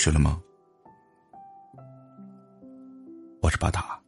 [0.00, 0.40] 睡了吗？
[3.42, 4.00] 我是巴塔。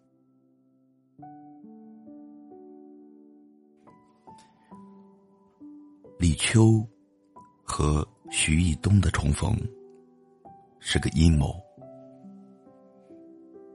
[6.19, 6.83] 李秋
[7.63, 9.55] 和徐义东的重逢
[10.81, 11.63] 是个阴谋。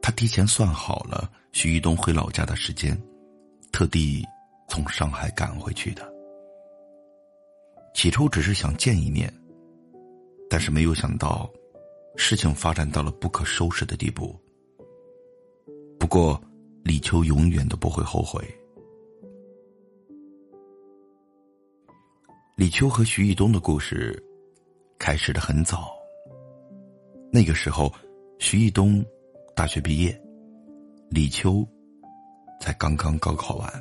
[0.02, 3.00] 他提前算好了徐义东回老家的时间，
[3.72, 4.26] 特地
[4.68, 6.12] 从上海赶回去的。
[7.94, 9.32] 起初只是想见一面，
[10.50, 11.48] 但是没有想到。
[12.18, 14.36] 事情发展到了不可收拾的地步。
[16.00, 16.42] 不过，
[16.84, 18.44] 李秋永远都不会后悔。
[22.56, 24.22] 李秋和徐义东的故事
[24.98, 25.96] 开始的很早。
[27.32, 27.94] 那个时候，
[28.40, 29.06] 徐义东
[29.56, 30.20] 大学毕业，
[31.10, 31.66] 李秋
[32.60, 33.72] 才刚刚高考完。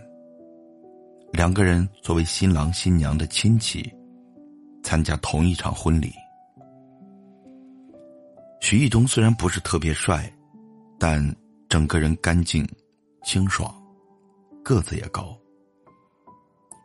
[1.32, 3.90] 两个人作为新郎新娘的亲戚，
[4.82, 6.12] 参加同一场婚礼。
[8.68, 10.28] 徐义东虽然不是特别帅，
[10.98, 11.24] 但
[11.68, 12.68] 整个人干净、
[13.22, 13.72] 清爽，
[14.64, 15.38] 个子也高。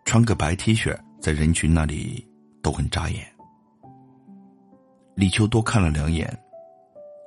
[0.05, 2.23] 穿个白 T 恤在人群那里
[2.61, 3.25] 都很扎眼。
[5.15, 6.31] 李秋多看了两眼，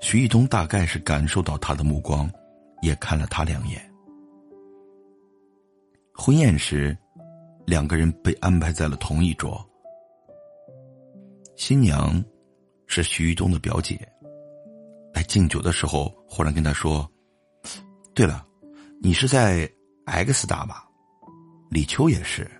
[0.00, 2.30] 徐义东大概是感受到他的目光，
[2.80, 3.92] 也看了他两眼。
[6.14, 6.96] 婚宴时，
[7.66, 9.68] 两个人被安排在了同一桌。
[11.56, 12.24] 新娘
[12.86, 13.98] 是徐义东的表姐。
[15.14, 17.08] 来敬酒的时候，忽然跟他说
[18.12, 18.44] ：“对了，
[19.00, 19.70] 你是在
[20.06, 20.86] X 大吧？
[21.70, 22.50] 李秋也是。”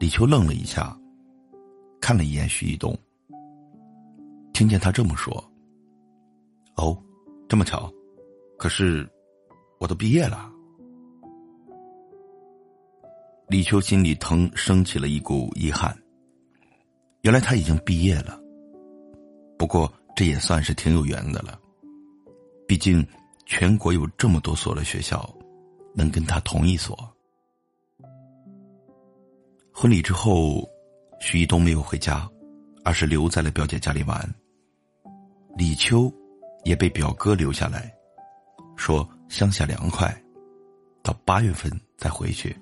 [0.00, 0.98] 李秋愣了一下，
[2.00, 2.96] 看了一眼徐一东，
[4.52, 5.32] 听见他这么说
[6.76, 7.00] ：“哦，
[7.48, 7.90] 这么巧，
[8.58, 9.08] 可是
[9.78, 10.50] 我都毕业了。”
[13.48, 15.96] 李秋心里腾升起了一股遗憾。
[17.22, 18.40] 原来他已经毕业了，
[19.56, 19.90] 不过。
[20.14, 21.58] 这也算是挺有缘的了，
[22.68, 23.06] 毕竟
[23.46, 25.28] 全国有这么多所的学校，
[25.94, 26.96] 能跟他同一所。
[29.72, 30.68] 婚礼之后，
[31.20, 32.28] 徐一东没有回家，
[32.84, 34.34] 而是留在了表姐家里玩。
[35.56, 36.12] 李秋
[36.64, 37.90] 也被表哥留下来，
[38.76, 40.14] 说乡下凉快，
[41.02, 42.54] 到八月份再回去。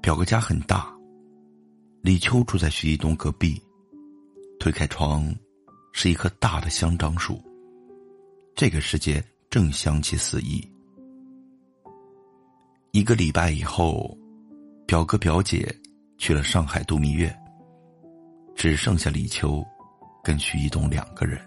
[0.00, 0.96] 表哥家很大，
[2.02, 3.60] 李秋住在徐一东隔壁。
[4.58, 5.34] 推开窗，
[5.92, 7.42] 是一棵大的香樟树。
[8.54, 10.66] 这个世界正香气四溢。
[12.92, 14.16] 一个礼拜以后，
[14.86, 15.74] 表哥表姐
[16.16, 17.36] 去了上海度蜜月，
[18.54, 19.62] 只剩下李秋
[20.24, 21.38] 跟徐一东两个人。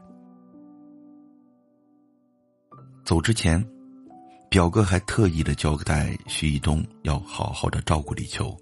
[3.04, 3.60] 走之前，
[4.48, 8.56] 表哥还特意的交代徐一东要好好的照顾李秋，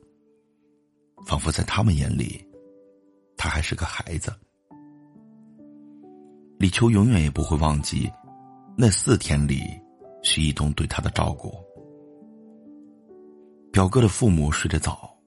[1.26, 2.47] 仿佛在他们眼里。
[3.48, 4.30] 他还是个孩子，
[6.60, 8.12] 李秋永远也不会忘记
[8.76, 9.64] 那四天里
[10.22, 11.56] 徐一东对他的照顾。
[13.72, 15.18] 表哥的父母睡得早，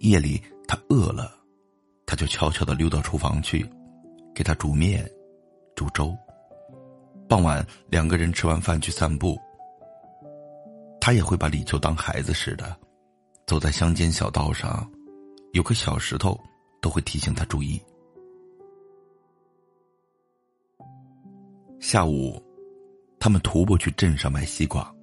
[0.00, 1.32] 夜里他饿了，
[2.04, 3.66] 他就悄悄的溜到厨房去，
[4.34, 5.10] 给他煮面、
[5.74, 6.14] 煮粥。
[7.30, 9.40] 傍晚两个人吃完饭去散步，
[11.00, 12.76] 他也会把李秋当孩子似的，
[13.46, 14.86] 走在乡间小道上，
[15.54, 16.38] 有个小石头。
[16.80, 17.80] 都会提醒他注意。
[21.78, 22.42] 下午，
[23.18, 24.94] 他们徒步去镇上买西瓜，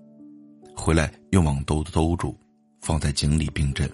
[0.76, 2.36] 回来用网兜兜住，
[2.82, 3.90] 放在井里冰镇。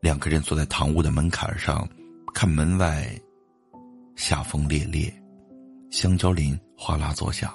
[0.00, 1.88] 两个人坐在堂屋的门槛上，
[2.32, 3.06] 看门外，
[4.14, 5.12] 夏风烈烈，
[5.90, 7.52] 香蕉林哗啦作响，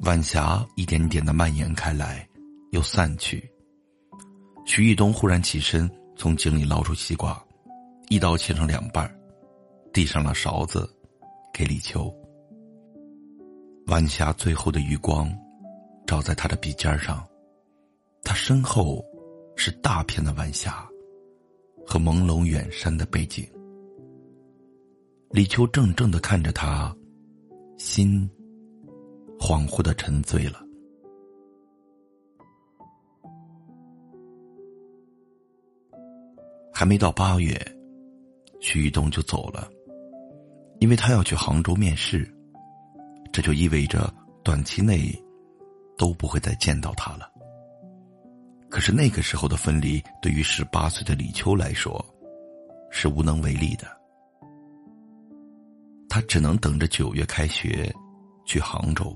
[0.00, 2.28] 晚霞一点点的蔓延开来，
[2.72, 3.48] 又散去。
[4.66, 5.90] 徐玉东忽然起身。
[6.20, 7.42] 从井里捞出西瓜，
[8.10, 9.10] 一刀切成两半
[9.90, 10.86] 递上了勺子，
[11.50, 12.14] 给李秋。
[13.86, 15.34] 晚霞最后的余光，
[16.06, 17.26] 照在他的鼻尖上，
[18.22, 19.02] 他身后
[19.56, 20.86] 是大片的晚霞，
[21.86, 23.42] 和朦胧远山的背景。
[25.30, 26.94] 李秋怔怔的看着他，
[27.78, 28.30] 心
[29.38, 30.62] 恍惚的沉醉了。
[36.80, 37.54] 还没到八月，
[38.58, 39.70] 徐玉东就走了，
[40.78, 42.26] 因为他要去杭州面试，
[43.30, 44.10] 这就意味着
[44.42, 45.14] 短期内
[45.98, 47.30] 都不会再见到他了。
[48.70, 52.02] 可是那个时候的分离，对于十八岁的李秋来说，
[52.90, 53.86] 是无能为力的。
[56.08, 57.94] 他只能等着九月开学，
[58.46, 59.14] 去杭州。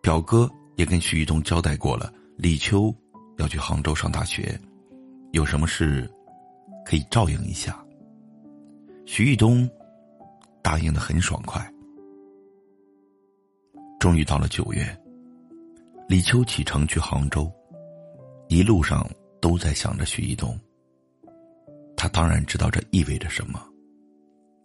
[0.00, 2.94] 表哥也跟徐玉东交代过了，李秋
[3.38, 4.56] 要去杭州上大学。
[5.32, 6.08] 有什么事
[6.84, 7.82] 可以照应一下。
[9.06, 9.68] 徐玉东
[10.62, 11.66] 答应的很爽快。
[13.98, 14.84] 终于到了九月，
[16.08, 17.50] 李秋启程去杭州，
[18.48, 19.08] 一路上
[19.40, 20.58] 都在想着徐一东。
[21.96, 23.64] 他当然知道这意味着什么，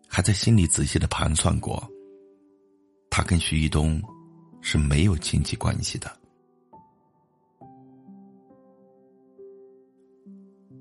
[0.08, 1.88] 还在心里仔细的盘算过。
[3.10, 4.02] 他跟徐一东
[4.60, 6.17] 是没有亲戚关系的。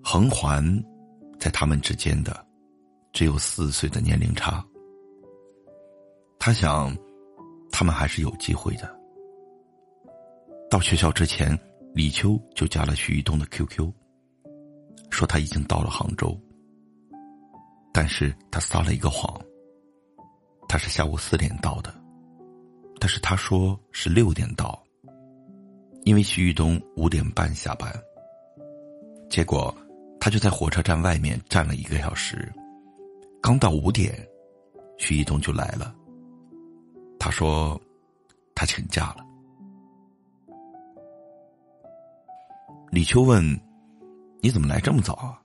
[0.09, 0.65] 横环，
[1.37, 2.47] 在他们之间的
[3.13, 4.65] 只有四岁的年龄差。
[6.39, 6.97] 他想，
[7.73, 8.89] 他们还是有机会的。
[10.71, 11.59] 到学校之前，
[11.93, 13.91] 李秋就加了徐玉东的 QQ，
[15.11, 16.41] 说他已经到了杭州。
[17.93, 19.37] 但是他撒了一个谎，
[20.69, 21.93] 他是下午四点到的，
[23.01, 24.81] 但是他说是六点到，
[26.05, 27.93] 因为徐玉东五点半下班。
[29.29, 29.77] 结果。
[30.27, 32.53] 他就在火车站外面站了一个小时，
[33.41, 34.13] 刚到五点，
[34.99, 35.95] 徐一东就来了。
[37.17, 37.81] 他说，
[38.53, 39.25] 他请假了。
[42.91, 43.41] 李秋问
[44.43, 45.41] ：“你怎么来这么早啊？”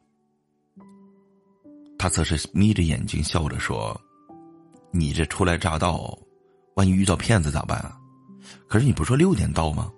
[1.99, 3.95] 他则是眯着眼睛笑着说
[4.89, 6.17] ：“你这初来乍到，
[6.73, 8.01] 万一遇到骗子咋办啊？
[8.67, 9.93] 可是你不说六点到吗？”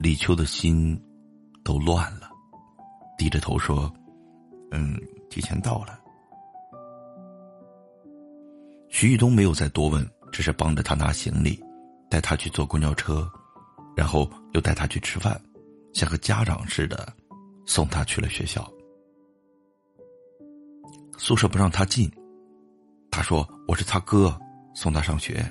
[0.00, 0.98] 李秋的心
[1.62, 2.21] 都乱了。
[3.22, 3.88] 低着头说
[4.74, 5.96] ：“嗯，提前到了。”
[8.90, 11.62] 徐玉东没有再多问，只是帮着他拿行李，
[12.10, 13.30] 带他去坐公交车，
[13.96, 15.40] 然后又带他去吃饭，
[15.94, 17.14] 像个家长似的
[17.64, 18.68] 送他去了学校。
[21.16, 22.10] 宿舍不让他进，
[23.08, 24.36] 他说：“我是他哥，
[24.74, 25.46] 送他上学。”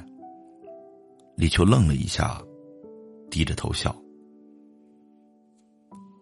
[1.37, 2.37] 李秋愣了一下，
[3.29, 3.95] 低着头笑。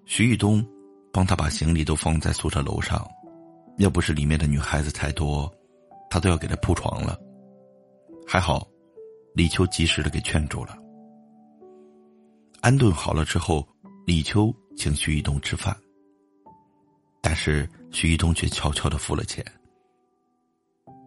[0.06, 0.64] 徐玉东。
[1.12, 3.08] 帮他把行李都放在宿舍楼上，
[3.78, 5.52] 要不是里面的女孩子太多，
[6.10, 7.20] 他都要给他铺床了。
[8.28, 8.68] 还好，
[9.34, 10.78] 李秋及时的给劝住了。
[12.62, 13.68] 安顿好了之后，
[14.06, 15.76] 李秋请徐一东吃饭，
[17.22, 19.44] 但是徐一东却悄悄的付了钱。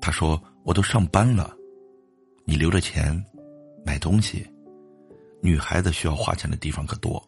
[0.01, 1.55] 他说：“我都上班了，
[2.45, 3.25] 你留着钱
[3.87, 4.45] 买东西，
[5.41, 7.23] 女孩子需要花钱的地方可多。”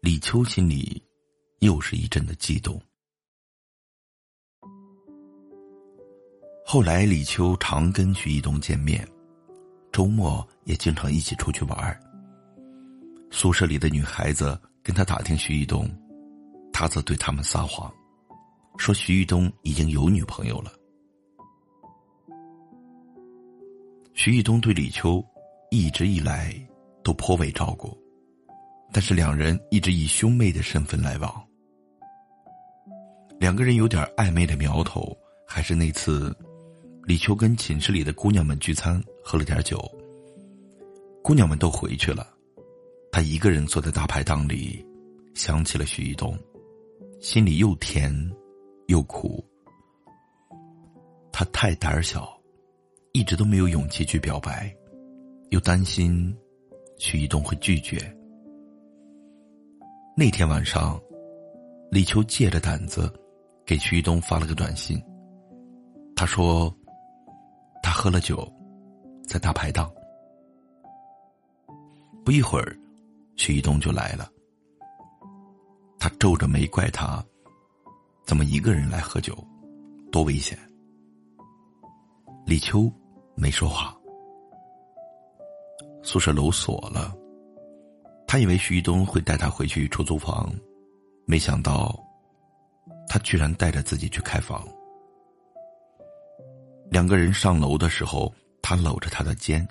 [0.00, 1.02] 李秋心里。
[1.64, 2.78] 又是一阵的激动。
[6.66, 9.06] 后来，李秋常跟徐一东见面，
[9.90, 12.00] 周末也经常一起出去玩。
[13.30, 15.90] 宿舍里的女孩子跟他打听徐一东，
[16.70, 17.90] 他则对他们撒谎，
[18.76, 20.70] 说徐一东已经有女朋友了。
[24.12, 25.24] 徐一东对李秋
[25.70, 26.54] 一直以来
[27.02, 27.96] 都颇为照顾，
[28.92, 31.48] 但是两人一直以兄妹的身份来往。
[33.40, 35.16] 两个人有点暧昧的苗头，
[35.46, 36.34] 还是那次，
[37.04, 39.78] 李秋跟寝室里的姑娘们聚餐，喝了点酒。
[41.22, 42.26] 姑娘们都回去了，
[43.10, 44.84] 他一个人坐在大排档里，
[45.34, 46.38] 想起了徐一东，
[47.20, 48.14] 心里又甜
[48.86, 49.44] 又苦。
[51.32, 52.40] 他太胆小，
[53.12, 54.74] 一直都没有勇气去表白，
[55.50, 56.34] 又担心
[56.98, 57.98] 徐一东会拒绝。
[60.16, 61.00] 那天晚上，
[61.90, 63.12] 李秋借着胆子。
[63.66, 65.02] 给徐一东发了个短信，
[66.14, 66.72] 他说
[67.82, 68.46] ：“他喝了酒，
[69.26, 69.90] 在大排档。”
[72.24, 72.78] 不一会儿，
[73.36, 74.30] 徐一东就来了。
[75.98, 77.24] 他皱着眉怪他
[78.26, 79.34] ：“怎么一个人来喝酒？
[80.12, 80.58] 多危险！”
[82.44, 82.92] 李秋
[83.34, 83.96] 没说话。
[86.02, 87.16] 宿舍楼锁了，
[88.26, 90.52] 他以为徐一东会带他回去出租房，
[91.24, 91.98] 没想到。
[93.14, 94.66] 他居然带着自己去开房。
[96.90, 99.64] 两个人上楼的时候，他搂着她的肩，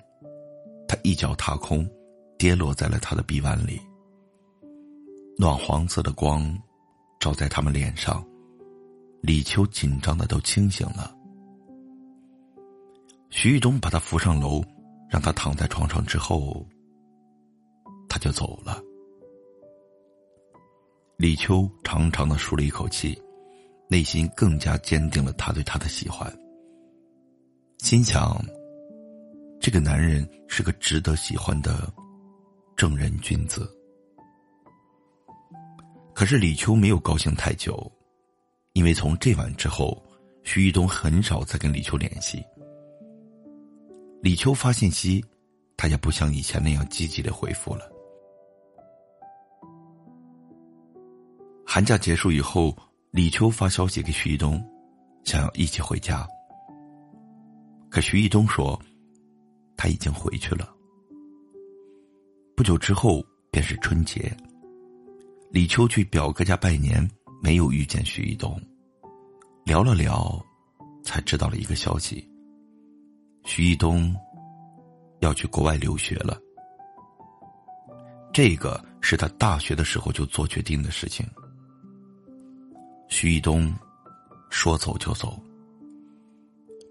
[0.87, 1.85] 他一脚踏空，
[2.37, 3.81] 跌落在了他的臂弯里。
[5.37, 6.57] 暖黄色的光，
[7.19, 8.25] 照在他们脸上，
[9.21, 11.13] 李秋紧张的都清醒了。
[13.29, 14.63] 徐玉东把他扶上楼，
[15.09, 16.65] 让他躺在床上之后，
[18.07, 18.81] 他就走了。
[21.17, 23.21] 李秋长长的舒了一口气。
[23.93, 26.27] 内心更加坚定了他对她的喜欢，
[27.77, 28.43] 心想：
[29.61, 31.93] 这个男人是个值得喜欢的
[32.75, 33.71] 正人君子。
[36.15, 37.79] 可是李秋没有高兴太久，
[38.71, 40.03] 因为从这晚之后，
[40.41, 42.43] 徐玉东很少再跟李秋联系。
[44.23, 45.23] 李秋发信息，
[45.77, 47.87] 他也不像以前那样积极的回复了。
[51.63, 52.75] 寒假结束以后，
[53.13, 54.59] 李秋发消息给徐一东，
[55.23, 56.27] 想要一起回家。
[57.87, 58.81] 可徐一东说，
[59.77, 60.73] 他已经回去了。
[62.57, 64.35] 不久之后便是春节，
[65.51, 67.07] 李秋去表哥家拜年，
[67.39, 68.59] 没有遇见徐一东。
[69.63, 70.43] 聊了聊，
[71.03, 72.27] 才知道了一个消息：
[73.45, 74.11] 徐一东
[75.19, 76.35] 要去国外留学了。
[78.33, 81.23] 这个是他大学的时候就做决定的事情。
[83.15, 83.71] 徐一东
[84.49, 85.39] 说走就走，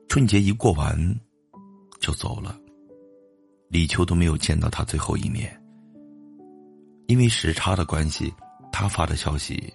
[0.09, 0.97] 春节一过完
[1.99, 2.57] 就走了。
[3.69, 5.61] 李秋都没有见到他最后一面，
[7.09, 8.33] 因为时差的关系，
[8.71, 9.75] 他发的消息，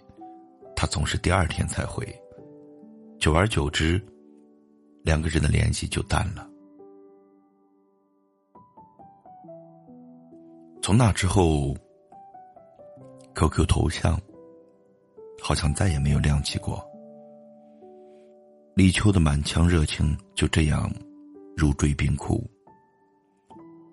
[0.74, 2.08] 他总是第二天才回。
[3.20, 4.01] 久而久之，
[5.04, 6.50] 两个人的联系就淡了。
[10.82, 11.75] 从那之后
[13.36, 14.18] ，QQ 头像。
[15.41, 16.86] 好像再也没有亮起过。
[18.75, 20.91] 李秋的满腔热情就这样
[21.56, 22.44] 如坠冰窟。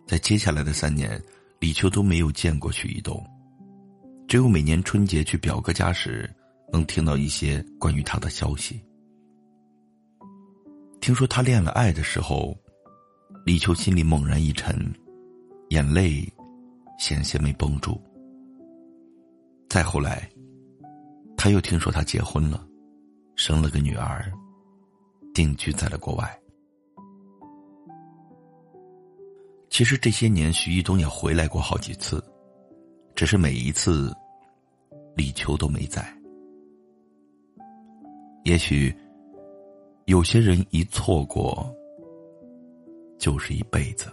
[0.06, 1.18] 在接下来的三年，
[1.58, 3.24] 李秋都没有见过许一东，
[4.28, 6.30] 只有每年春节去表哥家时，
[6.70, 8.82] 能听到一些关于他的消息。
[11.00, 12.54] 听说他恋了爱的时候，
[13.46, 14.76] 李秋心里猛然一沉，
[15.70, 16.30] 眼泪
[16.98, 17.98] 险些没绷住。
[19.70, 20.28] 再后来。
[21.44, 22.66] 他又听说他结婚了，
[23.36, 24.32] 生了个女儿，
[25.34, 26.40] 定居在了国外。
[29.68, 32.24] 其实这些年，徐一东也回来过好几次，
[33.14, 34.10] 只是每一次，
[35.14, 36.02] 李秋都没在。
[38.44, 38.96] 也许，
[40.06, 41.70] 有些人一错过，
[43.18, 44.06] 就是一辈子。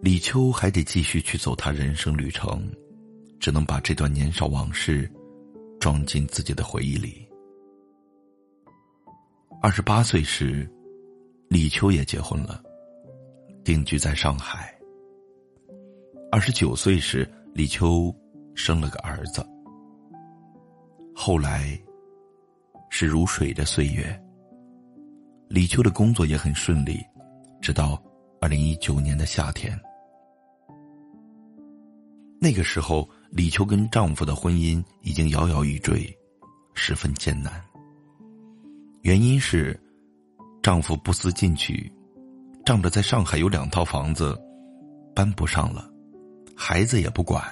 [0.00, 2.64] 李秋还得继续去走他人生旅程。
[3.38, 5.10] 只能把这段年少往事
[5.78, 7.28] 装进自己的回忆里。
[9.62, 10.68] 二十八岁时，
[11.48, 12.62] 李秋也结婚了，
[13.64, 14.74] 定居在上海。
[16.30, 18.14] 二十九岁时，李秋
[18.54, 19.46] 生了个儿子。
[21.14, 21.78] 后来
[22.90, 24.22] 是如水的岁月。
[25.48, 27.00] 李秋的工作也很顺利，
[27.60, 28.02] 直到
[28.40, 29.78] 二零一九年的夏天。
[32.40, 33.08] 那个时候。
[33.30, 36.16] 李秋跟丈夫的婚姻已经摇摇欲坠，
[36.74, 37.52] 十分艰难。
[39.02, 39.78] 原因是，
[40.62, 41.92] 丈夫不思进取，
[42.64, 44.36] 仗着在上海有两套房子，
[45.14, 45.90] 搬不上了，
[46.56, 47.42] 孩子也不管，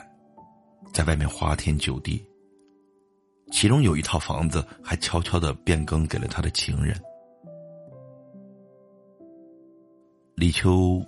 [0.92, 2.24] 在外面花天酒地。
[3.52, 7.00] 其中有一套房子还悄悄的变更给了他的情人。
[10.34, 11.00] 李秋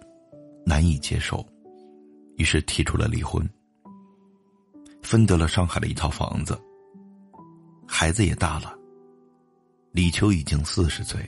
[0.65, 1.45] 难以接受，
[2.37, 3.49] 于是提出了离婚。
[5.07, 6.61] 分得了上海的一套房子，
[7.87, 8.77] 孩子也大了。
[9.93, 11.25] 李秋已经四十岁，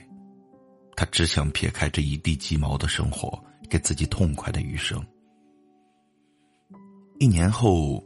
[0.97, 5.01] 他只想撇开这一地鸡毛的生活，给自己痛快的余生。
[7.19, 8.03] 一年后，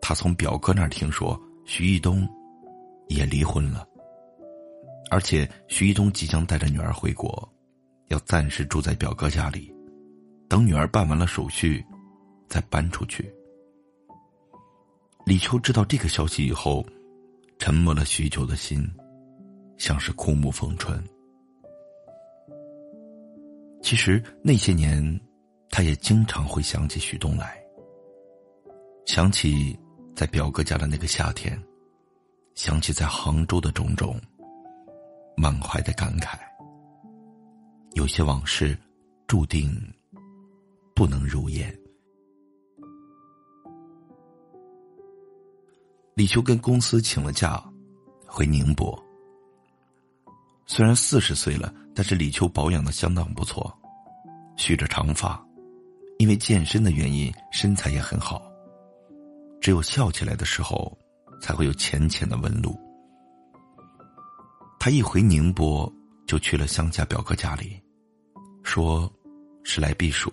[0.00, 2.24] 他从表哥那儿听说徐一东
[3.08, 3.84] 也离婚了，
[5.10, 7.52] 而且徐一东即将带着女儿回国，
[8.06, 9.74] 要暂时住在表哥家里，
[10.48, 11.84] 等女儿办完了手续，
[12.48, 13.34] 再搬出去。
[15.26, 16.86] 李秋知道这个消息以后，
[17.58, 18.88] 沉默了许久的心，
[19.76, 21.02] 像是枯木逢春。
[23.82, 25.20] 其实那些年，
[25.68, 27.60] 他也经常会想起徐东来，
[29.04, 29.76] 想起
[30.14, 31.60] 在表哥家的那个夏天，
[32.54, 34.14] 想起在杭州的种种，
[35.36, 36.38] 满怀的感慨。
[37.94, 38.78] 有些往事，
[39.26, 39.76] 注定
[40.94, 41.76] 不能如愿。
[46.16, 47.62] 李秋跟公司请了假，
[48.26, 48.98] 回宁波。
[50.64, 53.70] 虽然四十岁了，但是李秋保养的相当不错，
[54.56, 55.38] 蓄着长发，
[56.16, 58.50] 因为健身的原因，身材也很好。
[59.60, 60.90] 只有笑起来的时候，
[61.38, 62.74] 才会有浅浅的纹路。
[64.80, 65.92] 他一回宁波，
[66.26, 67.78] 就去了乡下表哥家里，
[68.62, 69.12] 说
[69.64, 70.32] 是来避暑。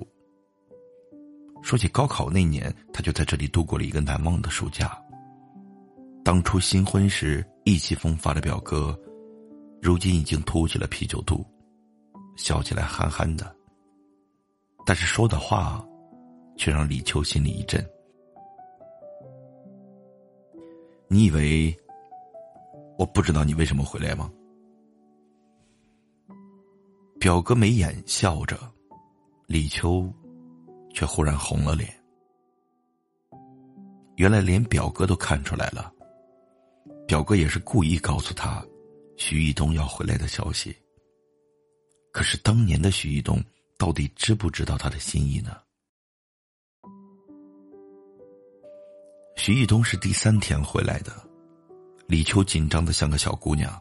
[1.61, 4.97] 说起高考那年，他就在这里度过了一个难忘的暑假。
[6.23, 8.97] 当初新婚时意气风发的表哥，
[9.81, 11.45] 如今已经凸起了啤酒肚，
[12.37, 13.53] 笑起来憨憨的。
[14.85, 15.85] 但是说的话，
[16.57, 17.85] 却让李秋心里一震。
[21.09, 21.75] 你以为
[22.97, 24.31] 我不知道你为什么回来吗？
[27.19, 28.57] 表哥眉眼笑着，
[29.45, 30.11] 李秋
[30.93, 31.93] 却忽然红了脸。
[34.15, 35.92] 原来连表哥都看出来了。
[37.13, 38.65] 表哥也是故意告诉他，
[39.17, 40.75] 徐一东要回来的消息。
[42.11, 43.39] 可是当年的徐一东
[43.77, 45.55] 到底知不知道他的心意呢？
[49.35, 51.13] 徐一东是第三天回来的，
[52.07, 53.79] 李秋紧张的像个小姑娘，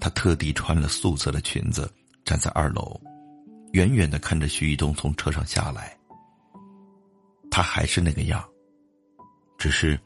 [0.00, 1.92] 她特地穿了素色的裙子，
[2.24, 2.98] 站在二楼，
[3.74, 5.94] 远远的看着徐一东从车上下来。
[7.50, 8.42] 他还是那个样，
[9.58, 10.00] 只是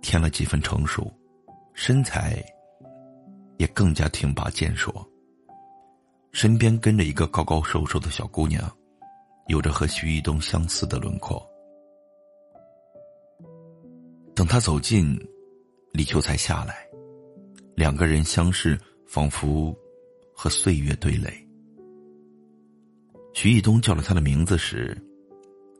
[0.00, 1.12] 添了几分成熟，
[1.74, 2.44] 身材
[3.58, 5.06] 也更加挺拔健硕。
[6.32, 8.70] 身边跟着一个高高瘦瘦的小姑娘，
[9.48, 11.46] 有着和徐一东相似的轮廓。
[14.34, 15.18] 等他走近，
[15.92, 16.86] 李秋才下来，
[17.74, 19.76] 两个人相视，仿佛
[20.34, 21.30] 和岁月对垒。
[23.34, 24.96] 徐一东叫了他的名字时，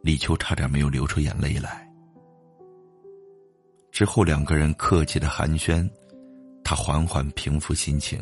[0.02, 1.90] 李秋差点没有流出眼泪来。
[3.92, 5.88] 之后两个人客气的寒暄，
[6.64, 8.18] 他缓缓平复心情。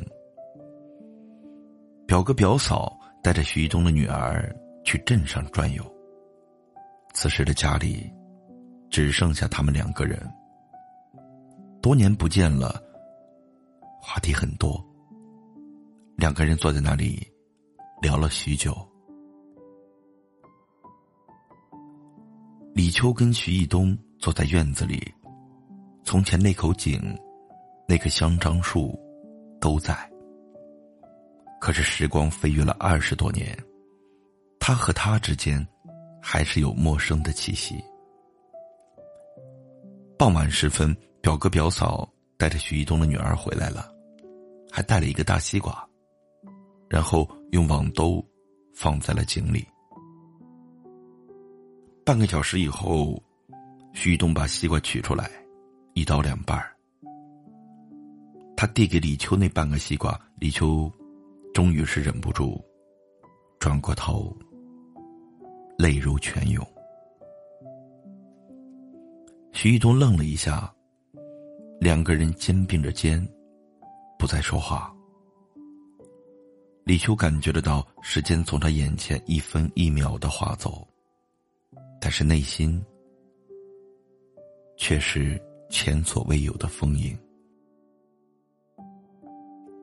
[2.06, 5.82] 表哥表嫂带着徐一东的女儿去镇上转悠。
[7.14, 8.12] 此时的家里。
[8.90, 10.20] 只剩下他们两个人。
[11.80, 12.82] 多年不见了，
[14.02, 14.84] 话题很多。
[16.16, 17.24] 两个人坐在那里，
[18.02, 18.76] 聊了许久。
[22.74, 25.00] 李秋跟徐一东坐在院子里，
[26.10, 27.00] 从前那口井，
[27.86, 28.98] 那棵香樟树，
[29.60, 29.94] 都在。
[31.60, 33.56] 可是时光飞跃了二十多年，
[34.58, 35.64] 他和他之间，
[36.20, 37.80] 还是有陌生的气息。
[40.18, 43.88] 傍晚时分，表哥表嫂带着徐一东的女儿回来了，
[44.68, 45.88] 还带了一个大西瓜，
[46.88, 48.20] 然后用网兜
[48.74, 49.64] 放在了井里。
[52.04, 53.16] 半个小时以后，
[53.92, 55.30] 徐一东把西瓜取出来，
[55.94, 56.58] 一刀两半
[58.56, 60.90] 他递给李秋那半个西瓜，李秋
[61.54, 62.62] 终于是忍不住，
[63.58, 64.36] 转过头，
[65.78, 66.66] 泪如泉涌。
[69.52, 70.72] 徐一东愣了一下，
[71.80, 73.26] 两个人肩并着肩，
[74.18, 74.94] 不再说话。
[76.84, 80.86] 李秋感觉得到时间从他眼前一分一秒的划走，
[82.00, 82.82] 但是内心
[84.76, 87.16] 却是前所未有的丰盈。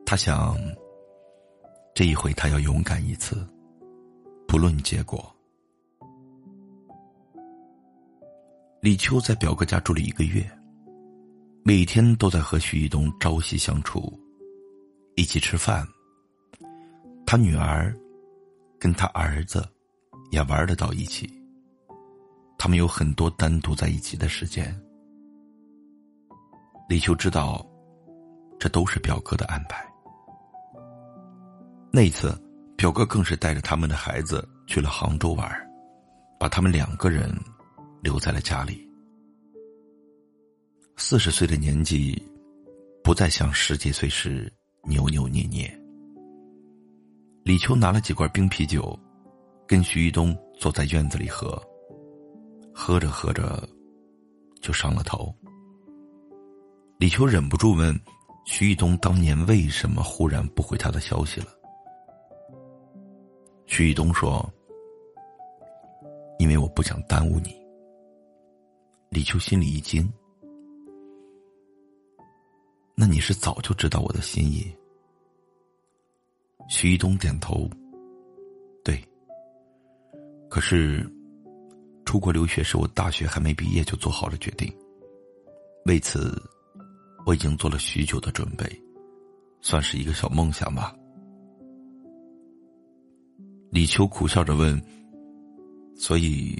[0.05, 0.57] 他想，
[1.95, 3.47] 这一回他要勇敢一次，
[4.47, 5.33] 不论结果。
[8.81, 10.49] 李秋在表哥家住了一个月，
[11.63, 14.13] 每天都在和徐一东朝夕相处，
[15.15, 15.85] 一起吃饭。
[17.25, 17.93] 他女儿
[18.79, 19.67] 跟他儿子
[20.31, 21.29] 也玩得到一起，
[22.57, 24.73] 他们有很多单独在一起的时间。
[26.87, 27.65] 李秋知道，
[28.59, 29.85] 这都是表哥的安排。
[31.91, 32.35] 那一次，
[32.75, 35.49] 表哥更是带着他们的孩子去了杭州玩，
[36.39, 37.31] 把他们两个人。
[37.99, 38.87] 留在了家里。
[40.95, 42.15] 四十岁的年纪，
[43.03, 45.67] 不再像十几岁时扭扭捏捏。
[47.43, 48.97] 李秋拿了几罐冰啤酒，
[49.67, 51.61] 跟徐一东坐在院子里喝。
[52.73, 53.67] 喝着喝着，
[54.61, 55.33] 就上了头。
[56.99, 57.95] 李秋忍不住问
[58.43, 61.47] ：“徐一东当年为什么忽然不回他的消息了？”
[63.67, 64.51] 徐一东说
[66.39, 67.55] ：“因为我不想耽误你。”
[69.09, 70.11] 李秋心里一惊，
[72.95, 74.75] 那你是早就知道我的心意？
[76.67, 77.69] 徐一东点头，
[78.83, 78.99] 对。
[80.49, 81.07] 可是，
[82.05, 84.73] 出国留学是我大学还没毕业就做好了决定。
[85.85, 86.41] 为此，
[87.27, 88.65] 我已经做了许久的准备，
[89.59, 90.95] 算是一个小梦想吧。
[93.69, 94.81] 李秋苦笑着问
[95.93, 96.55] ：“所以，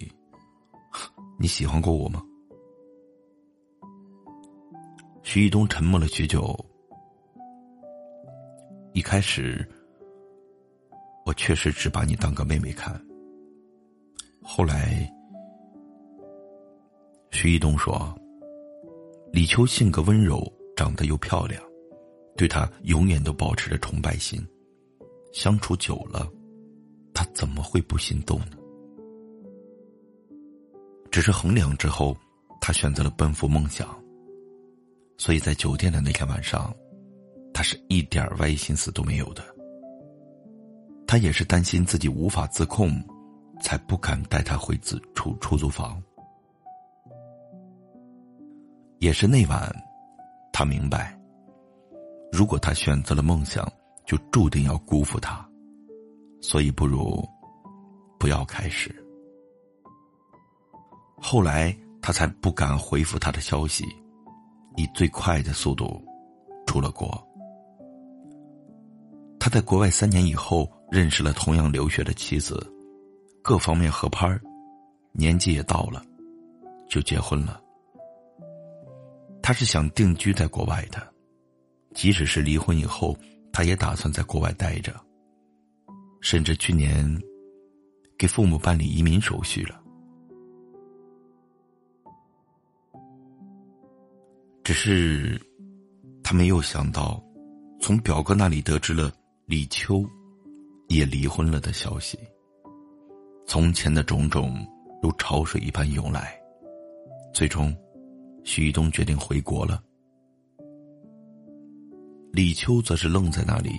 [1.39, 2.21] 你喜欢过我吗？”
[5.23, 6.53] 徐一东沉默了许久。
[8.91, 9.65] 一开始，
[11.25, 13.01] 我确实只把你当个妹妹看。
[14.43, 15.09] 后来，
[17.31, 18.13] 徐一东说
[19.31, 20.45] ：“李秋性格温柔，
[20.77, 21.61] 长得又漂亮，
[22.37, 24.39] 对她永远都保持着崇拜心。
[25.33, 26.31] 相处久了，
[27.13, 28.51] 他怎么会不心动呢？
[31.11, 32.15] 只是衡量之后，
[32.61, 33.87] 他选择了奔赴梦想。”
[35.17, 36.71] 所以在酒店的那天晚上，
[37.51, 39.43] 他是一点歪心思都没有的。
[41.07, 43.03] 他也是担心自己无法自控，
[43.61, 45.99] 才不敢带他回自出出租房。
[48.99, 49.75] 也是那晚，
[50.57, 51.15] 他明白，
[52.31, 53.71] 如果他选择了梦想，
[54.07, 55.47] 就注定要辜负他，
[56.41, 57.23] 所以不如
[58.17, 58.89] 不要开始。
[61.21, 63.85] 后来他才不敢回复他的消息，
[64.77, 66.03] 以最快的速度
[66.65, 67.23] 出了国。
[69.39, 72.57] 他在国外三年以后，认识了同样留学的妻子，
[73.43, 74.27] 各方面合拍
[75.11, 76.03] 年纪也到了，
[76.89, 77.61] 就结婚了。
[79.47, 81.01] 他是想定居在国外的，
[81.95, 83.17] 即使是离婚以后，
[83.53, 84.93] 他也打算在国外待着。
[86.19, 87.17] 甚至去年，
[88.17, 89.81] 给父母办理移民手续了。
[94.65, 95.41] 只是，
[96.21, 97.23] 他没有想到，
[97.79, 99.09] 从表哥那里得知了。
[99.45, 100.03] 李秋
[100.89, 102.19] 也离婚了的消息，
[103.45, 104.67] 从前的种种
[105.01, 106.37] 如潮水一般涌来，
[107.33, 107.73] 最终，
[108.47, 109.83] 徐东决定回国了。
[112.31, 113.71] 李秋则是愣在那里，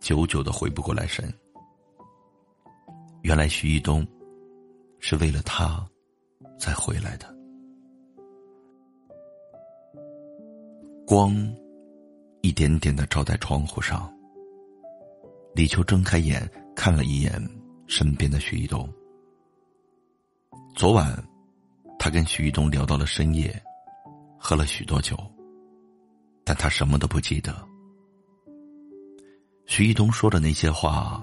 [0.00, 1.32] 久久的回不过来神。
[3.22, 4.04] 原来徐一东
[4.98, 5.88] 是为了他
[6.58, 7.32] 才回来的。
[11.06, 11.32] 光
[12.42, 14.12] 一点点的照在窗户上。
[15.54, 16.42] 李秋睁开眼，
[16.74, 17.40] 看了一眼
[17.86, 18.88] 身边的徐一东。
[20.74, 21.16] 昨晚，
[22.00, 23.54] 他跟徐一东聊到了深夜，
[24.38, 25.14] 喝了许多酒，
[26.44, 27.54] 但他什么都不记得。
[29.66, 31.22] 徐一东说的那些话，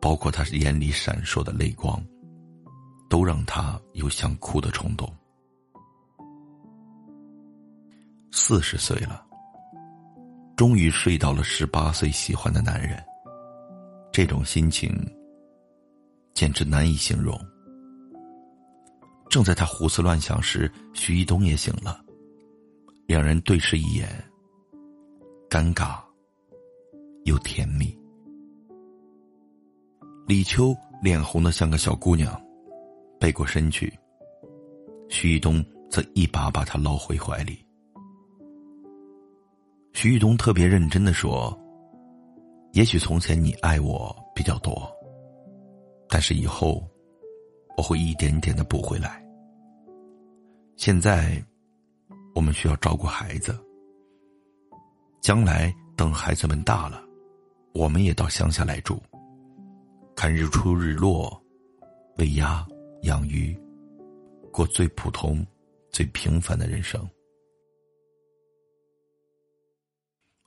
[0.00, 2.04] 包括他眼里闪烁的泪光，
[3.08, 5.08] 都让他有想哭的冲动。
[8.32, 9.24] 四十岁了，
[10.56, 13.00] 终于睡到了十八岁喜欢的男人。
[14.10, 14.92] 这种心情
[16.34, 17.40] 简直难以形容。
[19.32, 22.04] 正在他胡思乱想时，徐一东也醒了，
[23.06, 24.06] 两人对视一眼，
[25.48, 25.98] 尴尬
[27.24, 27.98] 又甜蜜。
[30.26, 32.38] 李秋脸红的像个小姑娘，
[33.18, 33.90] 背过身去，
[35.08, 37.58] 徐一东则一把把她捞回怀里。
[39.94, 41.58] 徐一东特别认真的说。
[42.72, 44.90] 也许从前你爱我比较多，
[46.06, 46.86] 但是以后
[47.78, 49.21] 我会一点点的补回来。
[50.76, 51.42] 现在
[52.34, 53.58] 我们需要照顾孩子，
[55.20, 57.02] 将来等孩子们大了，
[57.72, 59.00] 我们也到乡下来住，
[60.16, 61.40] 看日出日落，
[62.18, 62.66] 喂鸭
[63.02, 63.56] 养鱼，
[64.52, 65.46] 过最普通、
[65.90, 67.08] 最平凡的人生。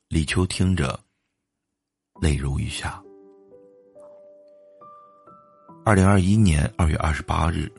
[0.10, 1.00] 李秋听着。
[2.22, 3.04] 泪如雨下。
[5.84, 7.70] 二零二一年二月二十八日，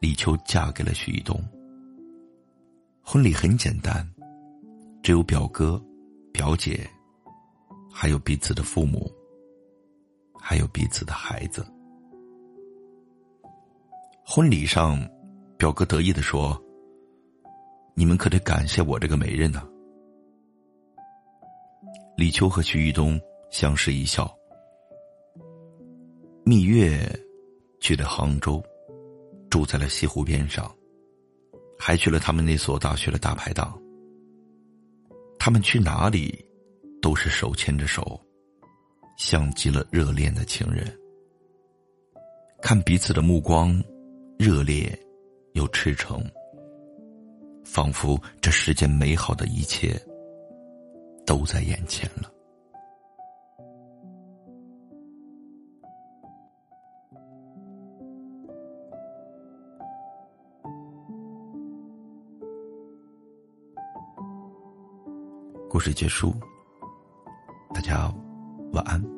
[0.00, 1.42] 李秋嫁给了徐一东。
[3.10, 4.06] 婚礼很简单，
[5.02, 5.82] 只有表哥、
[6.30, 6.86] 表姐，
[7.90, 9.10] 还有彼此的父母，
[10.38, 11.66] 还有彼此的孩子。
[14.22, 15.00] 婚礼上，
[15.56, 16.62] 表哥得意的说
[17.96, 19.66] ：“你们可得感谢我这个媒人呐。”
[22.14, 23.18] 李秋和徐玉东。
[23.50, 24.30] 相视一笑，
[26.44, 27.00] 蜜月
[27.80, 28.62] 去了杭州，
[29.48, 30.70] 住在了西湖边上，
[31.78, 33.78] 还去了他们那所大学的大排档。
[35.38, 36.44] 他们去哪里，
[37.00, 38.20] 都是手牵着手，
[39.16, 40.92] 像极了热恋的情人。
[42.60, 43.80] 看彼此的目光，
[44.36, 44.98] 热烈
[45.52, 46.22] 又赤诚，
[47.64, 49.98] 仿佛这世间美好的一切
[51.24, 52.30] 都在眼前了。
[65.70, 66.34] 故事结束，
[67.74, 68.10] 大家
[68.72, 69.17] 晚安。